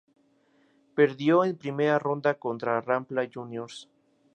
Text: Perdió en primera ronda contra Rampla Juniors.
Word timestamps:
Perdió 0.95 1.43
en 1.45 1.55
primera 1.59 1.99
ronda 1.99 2.33
contra 2.33 2.81
Rampla 2.81 3.29
Juniors. 3.31 3.87